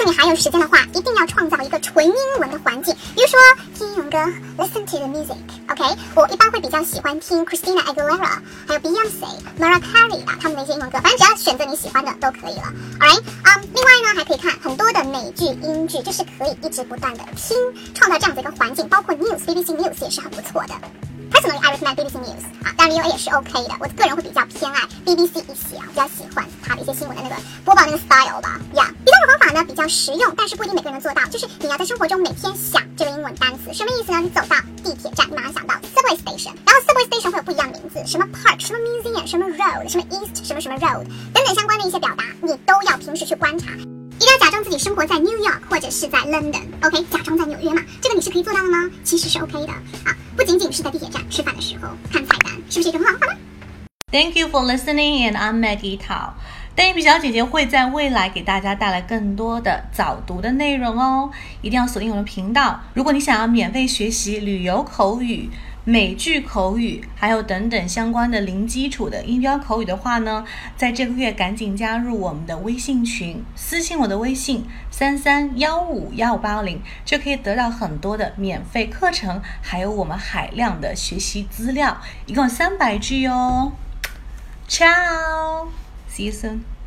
[0.00, 3.38] 如果你还有时间的话，一定要创造一个纯英文的环境，比如说
[3.74, 4.16] 听英文歌
[4.56, 5.94] ，listen to the music，OK？
[6.14, 9.28] 我一般会比较喜欢听 Christina Aguilera，还有 Beyonce、
[9.58, 13.20] Mariah Carey 啊，他们的一些英文歌，反正只要选择你喜欢的都可以了，All right？
[13.20, 17.54] 嗯，另外呢，还可以看很多的美剧、英剧，这是可以一直不断的听，
[17.94, 20.72] 创造这样子一个环境，包括 news，BBC News 也是很不错的。
[21.30, 23.74] Personally, I recommend BBC News 啊，当然 VOA 也是 OK 的。
[23.78, 28.58] 我个人会比较偏爱 BBC 一些啊，比较喜欢它的一些新闻的那个播报那个 style 吧。
[28.74, 28.99] 呀，第三个方法呢比
[29.80, 34.18] 较实用，但是不一定每个人能做到，就是你要在生活中每天想这个英文单词，什么意思呢？
[34.20, 43.72] 你走到地铁站，你马上想到 subway station，然后 subway station 会有不一样的名字，什么 park，什么 museum，什么 road，什么 east，什么什么 road 等等相关的一些表达，你都要平时去观察。
[43.72, 47.02] 一定要假装自己生活在 New York 或者是在 London，OK？
[47.10, 48.90] 假装在纽约嘛，这个你是可以做到的吗？
[49.02, 50.14] 其实是 OK 的啊。
[50.36, 53.40] 不仅仅是在地铁站吃饭的时候看菜单，是不是一个很好的方法呢
[54.12, 56.34] ？Thank you for listening, and I'm Maggie Tao。
[56.76, 61.30] 邓一皮小姐姐会在未来给大家带来更多的早读的内容哦，
[61.60, 62.80] 一定要锁定我的频道。
[62.94, 65.50] 如果你想要免费学习旅游口语，
[65.84, 70.44] 美剧口语，还有等等相关的零基础的音标口语的话呢，
[70.76, 83.72] 在这个月赶紧加入我们的微信群，私信我的微信三三幺五幺五八零，就可以得到很多的免费课程，还有我们海量的学习资料，一共三百句哦。
[84.68, 85.66] Ciao
[86.20, 86.79] you soon。